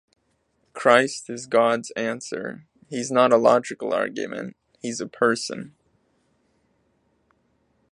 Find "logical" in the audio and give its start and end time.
3.37-3.93